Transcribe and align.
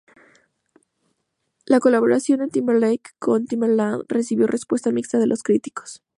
La 1.67 1.79
colaboración 1.79 2.39
de 2.39 2.47
Timberlake 2.47 3.11
con 3.19 3.45
Timbaland 3.45 4.03
recibido 4.07 4.47
respuesta 4.47 4.89
mixta 4.91 5.19
de 5.19 5.27
los 5.27 5.43
críticos. 5.43 6.01